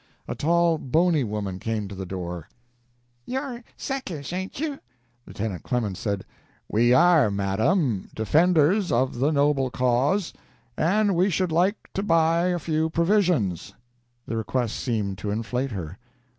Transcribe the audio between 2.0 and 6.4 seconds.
door. "You're Secesh, ain't you?" Lieutenant Clemens said: